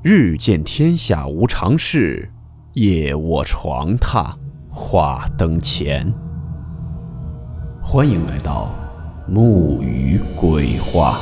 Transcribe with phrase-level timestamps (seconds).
[0.00, 2.30] 日见天下无常事，
[2.74, 4.32] 夜卧床榻
[4.70, 6.14] 话灯前。
[7.82, 8.72] 欢迎来到
[9.26, 11.18] 木鱼鬼话。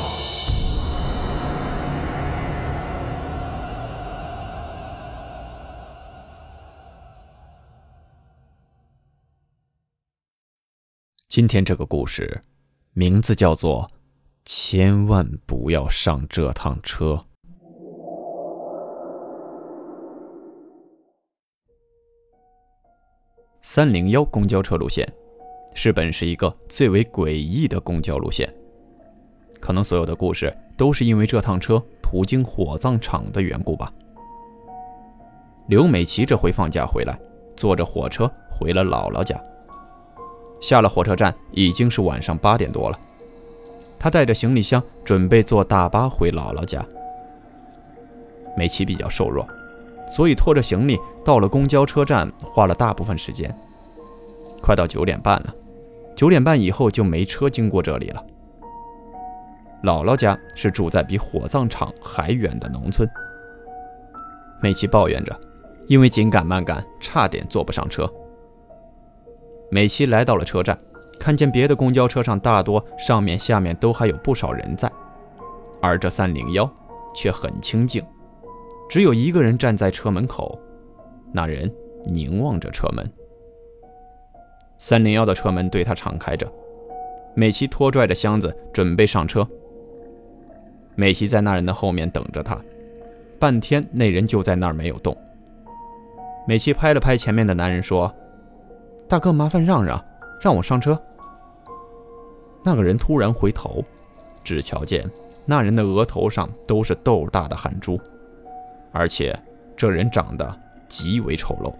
[11.28, 12.44] 今天这个故事
[12.92, 13.90] 名字叫做
[14.44, 17.24] “千万不要上这趟车”。
[23.68, 25.04] 三零幺公交车路线
[25.74, 28.48] 是本市一个最为诡异的公交路线。
[29.58, 33.92] 可能所有的故事都是因为这趟车途经火葬场的缘故吧。
[35.66, 37.18] 刘美琪这回放假回来，
[37.56, 39.36] 坐着火车回了姥姥家。
[40.60, 43.00] 下了火车站已经是晚上八点多了，
[43.98, 46.86] 她带着行李箱准备坐大巴回姥姥家。
[48.56, 49.44] 美琪比较瘦弱。
[50.06, 53.54] 所以拖着行李到了公交车站，花了大部分时间。
[54.62, 55.54] 快到九点半了，
[56.14, 58.24] 九点半以后就没车经过这里了。
[59.82, 63.08] 姥姥家是住在比火葬场还远的农村。
[64.60, 65.38] 美琪抱怨着，
[65.86, 68.10] 因为紧赶慢赶，差点坐不上车。
[69.70, 70.76] 美琪来到了车站，
[71.20, 74.90] 看见别的公交车上大多上面下面都还有不少人在，
[75.82, 76.68] 而这三零幺
[77.14, 78.02] 却很清静。
[78.88, 80.58] 只有一个人站在车门口，
[81.32, 81.70] 那人
[82.04, 83.10] 凝望着车门。
[84.78, 86.46] 三零幺的车门对他敞开着，
[87.34, 89.46] 美琪拖拽着箱子准备上车。
[90.94, 92.58] 美琪在那人的后面等着他，
[93.38, 95.16] 半天那人就在那儿没有动。
[96.46, 98.14] 美琪拍了拍前面的男人说
[99.08, 100.02] ：“大哥，麻烦让让，
[100.40, 100.98] 让我上车。”
[102.62, 103.84] 那个人突然回头，
[104.44, 105.04] 只瞧见
[105.44, 108.00] 那人的额头上都是豆大的汗珠。
[108.96, 109.38] 而且，
[109.76, 111.74] 这人长得极为丑陋，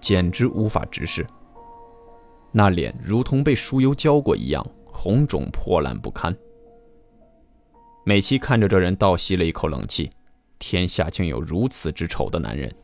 [0.00, 1.24] 简直无法直视。
[2.50, 6.36] 那脸如同被酥油浇过一样，红肿破烂不堪。
[8.04, 10.10] 美琪看着这人，倒吸了一口冷气。
[10.58, 12.74] 天下竟有如此之丑的男人！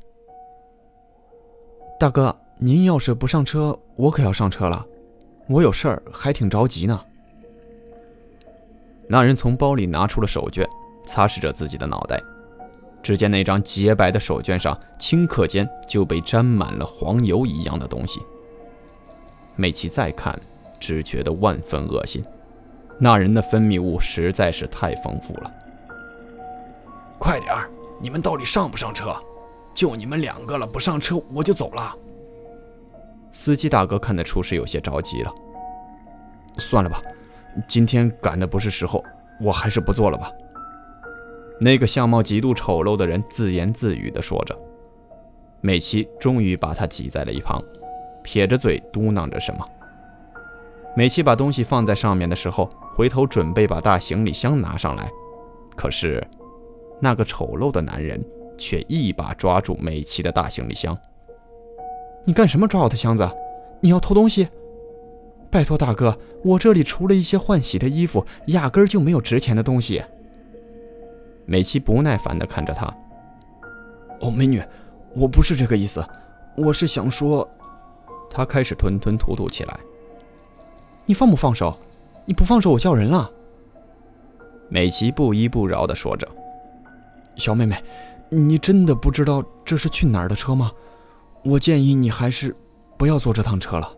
[1.98, 4.86] 大哥，您要是不上车，我可要上车了。
[5.48, 7.00] 我有事儿，还挺着急呢。
[9.08, 10.64] 那人从包里拿出了手绢，
[11.04, 12.22] 擦拭着自己的脑袋。
[13.04, 18.18] 只见那张洁白的手绢上，顷刻间就被沾满了黄油一样的东西。
[19.56, 20.40] 美琪再看，
[20.80, 22.24] 只觉得万分恶心。
[22.98, 25.52] 那人的分泌物实在是太丰富了。
[27.18, 27.68] 快点儿，
[28.00, 29.14] 你们到底上不上车？
[29.74, 31.94] 就你们两个了，不上车我就走了。
[33.32, 35.30] 司机大哥看得出是有些着急了。
[36.56, 37.02] 算了吧，
[37.68, 39.04] 今天赶的不是时候，
[39.42, 40.32] 我还是不坐了吧。
[41.60, 44.58] 那个相貌极度丑陋的人自言自语地说着，
[45.60, 47.62] 美琪终于把他挤在了一旁，
[48.22, 49.64] 撇着嘴嘟囔着什么。
[50.96, 55.10] 美琪把东西放在上面的时候，回头准备把大行李箱拿上来，
[55.76, 56.24] 可是
[57.00, 58.24] 那个丑陋的男人
[58.58, 60.96] 却一把抓住美琪的大行李箱。
[62.24, 63.28] “你干什么抓我的箱子？
[63.80, 64.48] 你要偷东西？
[65.50, 70.02] 拜托大哥，我这里除了一些换洗的衣服，压根儿就没有值钱的东西。”
[71.46, 72.86] 美琪不耐烦地看着他。
[74.20, 74.62] 哦，美女，
[75.14, 76.04] 我不是这个意思，
[76.56, 77.48] 我是想说……
[78.30, 79.78] 他开始吞吞吐吐起来。
[81.06, 81.76] 你放不放手？
[82.24, 83.30] 你不放手，我叫人了。
[84.68, 86.26] 美琪不依不饶地说着
[87.36, 87.76] ：“小妹妹，
[88.30, 90.72] 你真的不知道这是去哪儿的车吗？
[91.44, 92.56] 我建议你还是
[92.96, 93.94] 不要坐这趟车了。”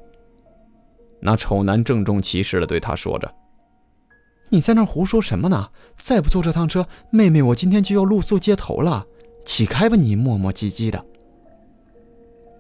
[1.21, 3.33] 那丑男郑重其事地对他说着。
[4.51, 5.71] 你在那胡说什么呢？
[5.97, 9.07] 再不坐这趟车，妹妹我今天就要露宿街头了。
[9.45, 11.05] 起开吧，你磨磨唧唧的。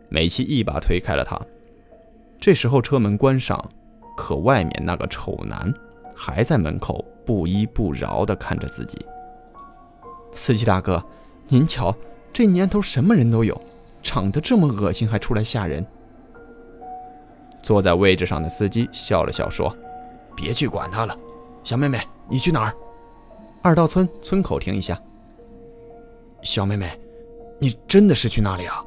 [0.09, 1.41] 美琪一把推开了他。
[2.39, 3.71] 这时候车门关上，
[4.17, 5.73] 可外面那个丑男
[6.15, 8.99] 还在门口不依不饶地看着自己。
[10.32, 11.03] 司机大哥，
[11.49, 11.94] 您瞧，
[12.32, 13.61] 这年头什么人都有，
[14.03, 15.85] 长得这么恶心还出来吓人。
[17.62, 19.77] 坐在位置上的司机笑了笑说
[20.37, 21.17] ：“别去管他了。”
[21.67, 22.73] 小妹妹，你去哪儿？
[23.61, 24.97] 二道村村口停一下。
[26.43, 26.97] 小妹妹，
[27.59, 28.85] 你真的是去那里啊？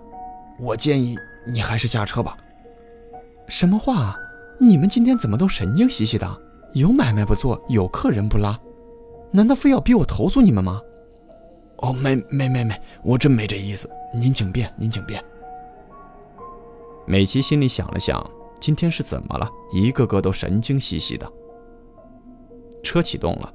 [0.58, 2.38] 我建议你还是下车吧。
[3.50, 4.16] 什么话？
[4.62, 6.26] 你们今天怎么都神经兮兮的？
[6.74, 8.58] 有买卖不做，有客人不拉，
[9.30, 10.81] 难道非要逼我投诉你们吗？
[11.80, 13.90] 哦，没没没没，我真没这意思。
[14.14, 15.22] 您请便，您请便。
[17.06, 18.26] 美琪心里想了想，
[18.58, 19.50] 今天是怎么了？
[19.74, 21.30] 一个个都神经兮兮的。
[22.84, 23.54] 车启动了，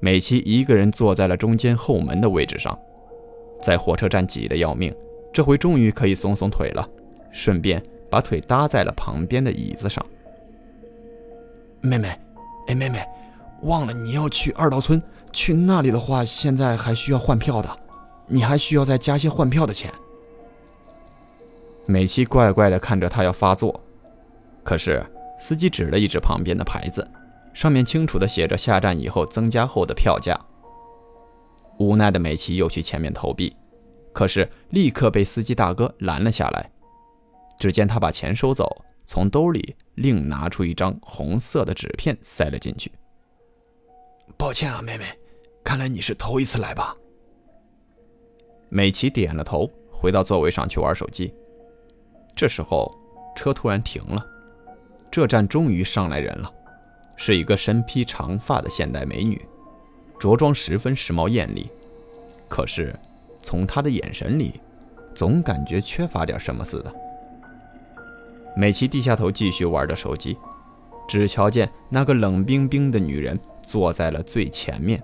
[0.00, 2.78] 美琪一个人坐在了中间后门的位置上。
[3.60, 4.94] 在火车站挤得要命，
[5.32, 6.88] 这回终于可以松松腿了，
[7.30, 10.04] 顺便把腿搭在了旁边的椅子上。
[11.82, 12.18] 妹妹，
[12.68, 13.04] 哎，妹妹，
[13.62, 15.02] 忘了你要去二道村，
[15.32, 17.68] 去那里的话，现在还需要换票的，
[18.26, 19.92] 你还需要再加些换票的钱。
[21.84, 23.78] 美琪怪怪的看着他要发作，
[24.62, 25.04] 可是
[25.38, 27.06] 司机指了一指旁边的牌子，
[27.52, 30.38] 上面清楚的写着下站以后增加后的票价。
[31.78, 33.56] 无奈的美琪又去前面投币，
[34.12, 36.70] 可是立刻被司机大哥拦了下来。
[37.58, 42.90] 只见他把钱收走，从兜里另拿出一张红色的纸片塞了进去。
[44.36, 45.04] 抱歉啊，妹妹，
[45.62, 46.96] 看来你是头一次来吧？
[48.68, 51.34] 美琪点了头，回到座位上去玩手机。
[52.34, 52.90] 这时候，
[53.34, 54.24] 车突然停了，
[55.10, 56.50] 这站终于上来人了，
[57.22, 59.38] 是一个身披长发的现代美女，
[60.18, 61.68] 着装十分时髦艳丽。
[62.48, 62.98] 可是，
[63.42, 64.58] 从她的眼神里，
[65.14, 66.90] 总感觉缺乏点什么似的。
[68.56, 70.34] 美琪低下头继续玩着手机，
[71.06, 75.02] 只瞧见那个冷冰冰的女人坐在了最前面。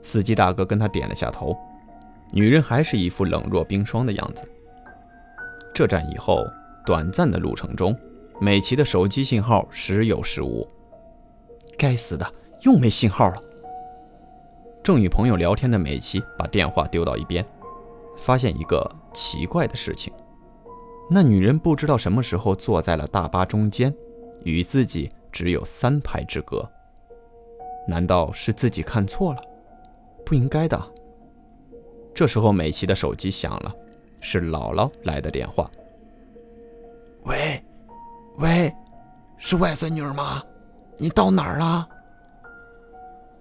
[0.00, 1.58] 司机大哥跟她点了下头，
[2.30, 4.48] 女人还是一副冷若冰霜的样子。
[5.74, 6.46] 这站以后，
[6.86, 7.98] 短暂的路程中，
[8.40, 10.64] 美琪的手机信号时有时无。
[11.76, 12.32] 该死的，
[12.62, 13.36] 又没信号了。
[14.82, 17.44] 正与朋友聊天的美琪把电话丢到一边，
[18.16, 20.12] 发现一个奇怪的事情：
[21.10, 23.94] 那女人不知道什么时候坐在了大巴中间，
[24.44, 26.68] 与自己只有三排之隔。
[27.86, 29.40] 难道是自己看错了？
[30.24, 30.80] 不应该的。
[32.14, 33.74] 这时候，美琪的手机响了。
[34.26, 35.70] 是姥姥来的电话。
[37.24, 37.62] 喂，
[38.38, 38.72] 喂，
[39.36, 40.42] 是外孙女吗？
[40.96, 41.88] 你到哪儿了？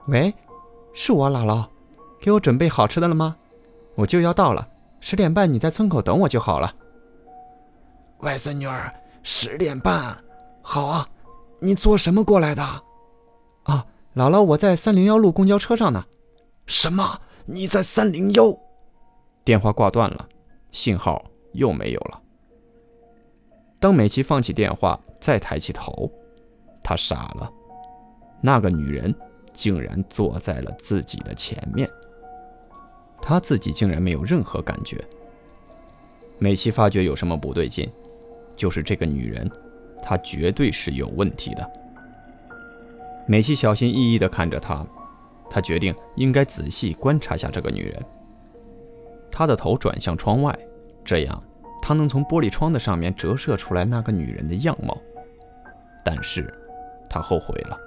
[0.07, 0.33] 喂，
[0.93, 1.65] 是我姥姥，
[2.19, 3.35] 给我准备好吃的了吗？
[3.95, 4.67] 我就要到了，
[4.99, 6.73] 十点半你在村口等我就好了。
[8.19, 10.17] 外孙女儿，十点半，
[10.61, 11.07] 好啊。
[11.59, 12.61] 你坐什么过来的？
[13.63, 13.85] 啊，
[14.15, 16.03] 姥姥，我在三零幺路公交车上呢。
[16.65, 17.21] 什么？
[17.45, 18.57] 你在三零幺？
[19.45, 20.27] 电话挂断了。
[20.71, 21.23] 信号
[21.53, 22.19] 又没有了。
[23.79, 26.11] 当美琪放起电话，再抬起头，
[26.83, 27.49] 他傻了，
[28.41, 29.15] 那个女人
[29.53, 31.89] 竟然坐在了自己的前面，
[33.21, 35.03] 他自己竟然没有任何感觉。
[36.39, 37.89] 美琪发觉有什么不对劲，
[38.55, 39.49] 就是这个女人，
[40.03, 41.71] 她绝对是有问题的。
[43.25, 44.85] 美琪小心翼翼地看着她，
[45.49, 48.05] 她决定应该仔细观察下这个女人。
[49.31, 50.57] 他的头转向窗外，
[51.03, 51.43] 这样
[51.81, 54.95] 他能从玻璃窗的上面折射出来那个女人的样貌。
[56.03, 56.53] 但是，
[57.13, 57.79] 他后悔了。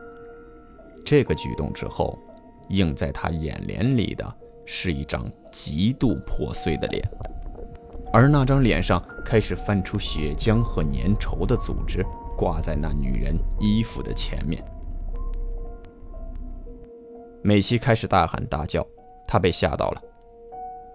[1.04, 2.16] 这个举动之后，
[2.68, 4.24] 映在他眼帘里的
[4.64, 7.02] 是一张极度破碎的脸，
[8.12, 12.06] 而那张脸上开始泛出血浆和粘稠的组织，
[12.38, 14.64] 挂在那女人衣服的前面。
[17.42, 18.86] 美琪开始大喊大叫，
[19.26, 20.02] 她被吓到了。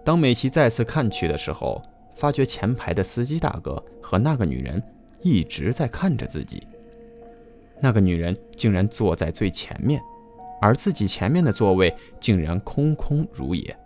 [0.02, 1.82] 当美琪再次看去的时候，
[2.14, 4.82] 发觉前排的司机大哥和那个女人
[5.20, 6.66] 一直在看着自己。
[7.82, 10.00] 那个女人竟然坐在最前面，
[10.60, 13.76] 而自己前面的座位竟然空空如也。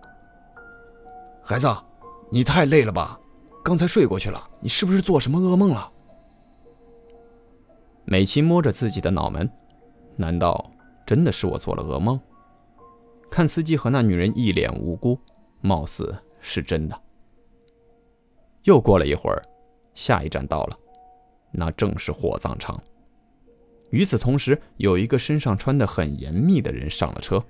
[1.43, 1.67] 孩子，
[2.31, 3.19] 你太累了吧？
[3.65, 5.91] 刚才睡过去了，你是不是做什么噩梦了？
[8.05, 9.51] 美琪摸着自己的脑门，
[10.15, 10.71] 难道
[11.07, 12.21] 真的是我做了噩梦？
[13.31, 15.19] 看司机和那女人一脸无辜。
[15.63, 17.03] 貌似是真的。
[18.65, 19.43] 又过了一会儿，
[19.95, 20.79] 下一站到了，
[21.51, 22.81] 那正是火葬场。
[23.91, 27.43] 与此同时，有一个身上穿的很严密的人上了车。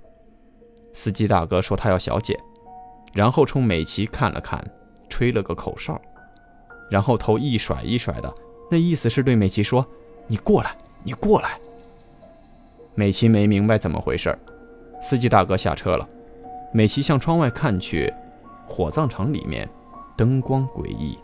[0.93, 2.37] 司机大哥说他要小姐，
[3.13, 4.63] 然后冲美琪看了看，
[5.09, 5.99] 吹了个口哨，
[6.89, 8.33] 然后头一甩一甩的，
[8.69, 9.85] 那意思是对美琪说
[10.27, 11.59] ：“你过来，你过来。”
[12.95, 14.35] 美琪没明白怎么回事
[14.99, 16.07] 司机大哥下车了。
[16.73, 18.11] 美琪向窗外看去，
[18.67, 19.69] 火葬场里面
[20.15, 21.17] 灯光诡异，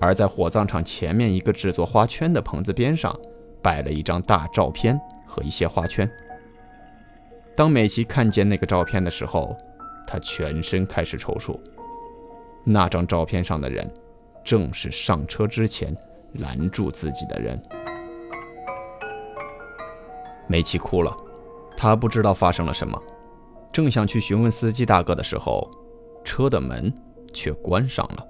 [0.00, 3.14] 而在火葬场前面一个制作花圈的棚子边上，
[3.64, 6.08] 摆了一张大照片和一些花圈。
[7.56, 9.56] 当美琪看见那个照片的时候，
[10.06, 11.58] 她全身开始抽搐。
[12.62, 13.90] 那张照片上的人，
[14.44, 15.96] 正是上车之前
[16.34, 17.60] 拦住自己的人。
[20.46, 21.16] 美琪哭了，
[21.74, 23.00] 她不知道发生了什么。
[23.72, 25.70] 正想去询问司机大哥的时候，
[26.22, 26.92] 车的门
[27.32, 28.26] 却关上了。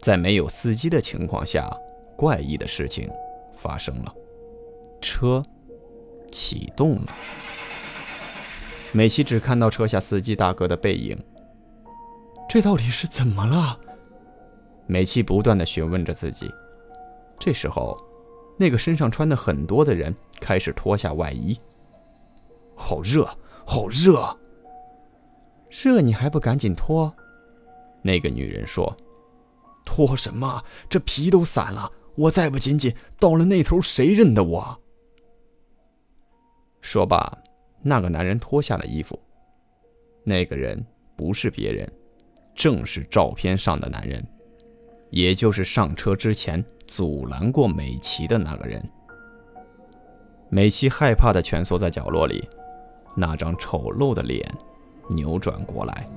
[0.00, 1.70] 在没有司机的情况下，
[2.16, 3.10] 怪异的事情
[3.58, 4.14] 发生了，
[5.00, 5.42] 车
[6.30, 7.12] 启动了。
[8.92, 11.18] 美琪只看到车下司机大哥的背影，
[12.48, 13.78] 这到底是怎么了？
[14.86, 16.50] 美琪不断的询问着自己。
[17.38, 17.98] 这时候，
[18.56, 21.58] 那个身上穿的很多的人开始脱下外衣。
[22.74, 23.28] 好热，
[23.66, 24.38] 好热！
[25.68, 27.12] 热你还不赶紧脱？
[28.00, 28.96] 那个女人说
[29.84, 30.64] ：“脱什么？
[30.88, 34.80] 这皮都散了，我再不紧紧，到了那头谁认得我？”
[36.82, 37.38] 说罢，
[37.80, 39.18] 那个男人脱下了衣服。
[40.24, 40.84] 那个人
[41.16, 41.90] 不是别人，
[42.56, 44.26] 正是照片上的男人，
[45.10, 48.82] 也就是上车之前阻拦过美琪的那个人。
[50.50, 52.48] 美琪害怕的蜷缩在角落里，
[53.14, 54.44] 那张丑陋的脸
[55.10, 56.08] 扭转过来。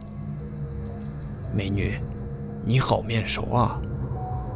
[1.54, 2.00] 美女，
[2.66, 3.80] 你好面熟啊！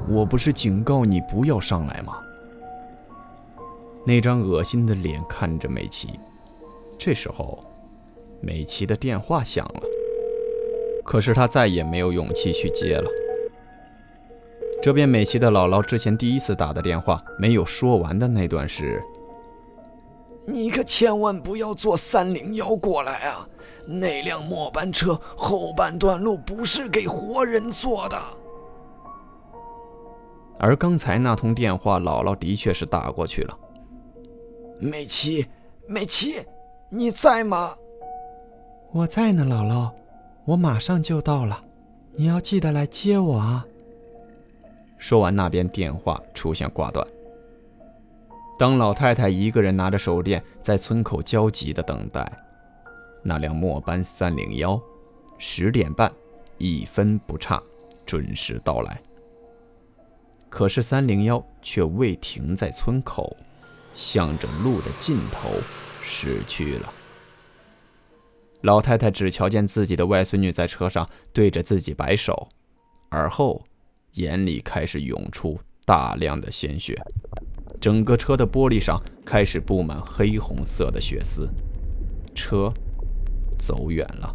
[0.07, 2.17] 我不是警告你不要上来吗？
[4.05, 6.19] 那张恶心的脸看着美琪，
[6.97, 7.63] 这时候，
[8.39, 9.81] 美琪的电话响了。
[11.03, 13.09] 可是她再也没有勇气去接了。
[14.81, 19.01] 这边美琪的姥姥之前第一次打的电话没有说完的那段是
[20.45, 23.49] ：“你可千万不要坐三零幺过来啊！
[23.87, 28.21] 那辆末班车后半段路不是给活人坐的。”
[30.57, 33.57] 而刚才那通电话，姥姥的确是打过去了。
[34.79, 35.45] 美琪，
[35.87, 36.35] 美琪，
[36.89, 37.75] 你在吗？
[38.91, 39.91] 我在呢，姥姥，
[40.45, 41.61] 我马上就到了，
[42.13, 43.65] 你要记得来接我啊。
[44.97, 47.05] 说完，那边电话出现挂断。
[48.57, 52.25] 当老太太一个人拿着手电在村口焦急的等待，
[53.21, 54.81] 那辆末班三零幺，
[55.37, 56.09] 十点半，
[56.57, 57.61] 一分不差，
[58.05, 59.01] 准时到来。
[60.55, 63.35] 可是三零幺却未停在村口。
[63.93, 65.49] 向着路的尽头
[66.01, 66.93] 驶去了。
[68.61, 72.47] 老太太只瞧见自己的外孙女在车上对着自己摆手，
[73.09, 73.65] 而后
[74.13, 76.97] 眼里开始涌出大量的鲜血，
[77.81, 81.49] 整个车的玻璃上开始布满黑红色的血丝。
[82.33, 82.73] 车
[83.59, 84.33] 走远了，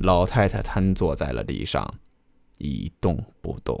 [0.00, 1.88] 老太太瘫坐在了地上，
[2.58, 3.80] 一动不动。